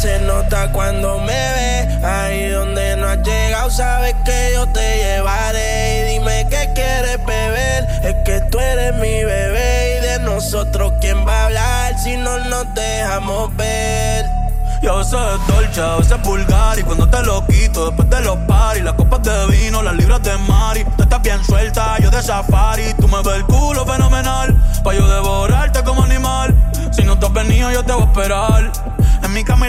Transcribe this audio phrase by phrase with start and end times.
[0.00, 1.98] se nota cuando me ve.
[2.02, 6.00] Ahí donde no has llegado, sabes que yo te llevaré.
[6.00, 9.98] Y dime qué quieres beber, es que tú eres mi bebé.
[9.98, 14.24] Y de nosotros, ¿quién va a hablar si no nos dejamos ver?
[14.82, 18.08] Y a veces es dolce, a veces es vulgar Y cuando te lo quito, después
[18.08, 21.98] de los paris Las copas de vino, las libras de mari Tú estás bien suelta,
[21.98, 23.84] yo de safari Tú me ves el culo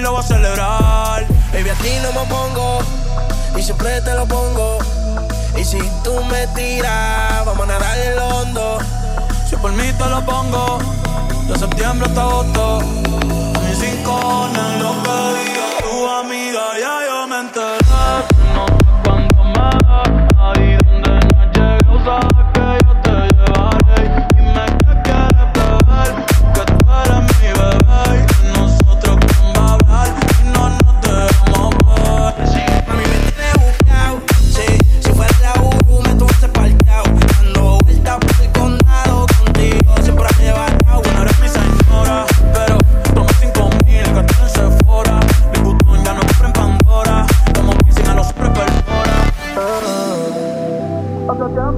[0.02, 1.28] lo voy a celebrar.
[1.54, 2.80] Baby, a ti no me pongo
[3.58, 4.80] Y siempre te lo pongo.
[5.58, 8.80] Y si tú me tiras, vamos a nadar el hondo.
[9.50, 10.80] Si por mí te lo pongo
[11.48, 12.80] De septiembre hasta agosto.
[13.80, 15.41] Cinco en lo que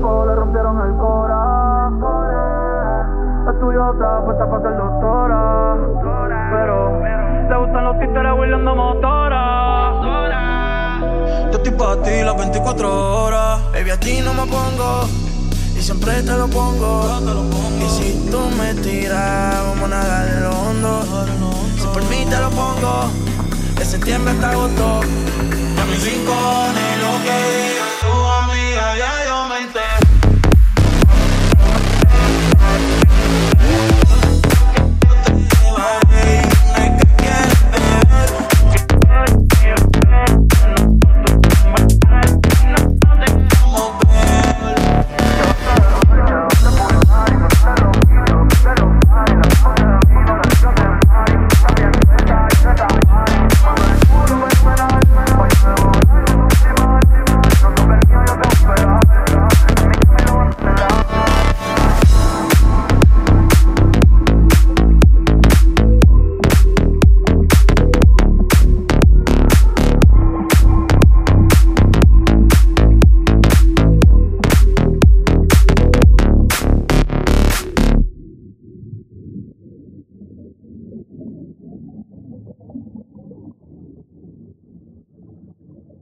[0.01, 1.89] le rompieron el cora.
[3.53, 5.77] Estudiosa, puesta para ser doctora.
[6.51, 7.01] Pero
[7.49, 9.83] le gustan los títeres huirleando motora.
[11.51, 13.71] Yo estoy para ti las 24 horas.
[13.71, 15.05] Baby, a ti no me pongo
[15.75, 17.05] y siempre te lo pongo.
[17.79, 21.03] Y si tú me tiras, vamos a nadar en lo hondo.
[21.77, 23.11] Si por mí te lo pongo,
[23.77, 25.01] de septiembre hasta agosto.
[25.81, 27.82] A mis rincones, lo que